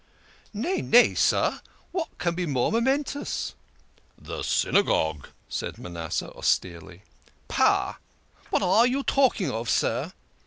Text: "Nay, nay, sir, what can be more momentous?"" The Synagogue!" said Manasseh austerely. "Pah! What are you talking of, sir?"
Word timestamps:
"Nay, 0.55 0.81
nay, 0.81 1.13
sir, 1.13 1.61
what 1.91 2.09
can 2.17 2.33
be 2.33 2.47
more 2.47 2.71
momentous?"" 2.71 3.53
The 4.19 4.41
Synagogue!" 4.41 5.27
said 5.47 5.77
Manasseh 5.77 6.31
austerely. 6.31 7.03
"Pah! 7.47 7.97
What 8.49 8.63
are 8.63 8.87
you 8.87 9.03
talking 9.03 9.51
of, 9.51 9.69
sir?" 9.69 10.11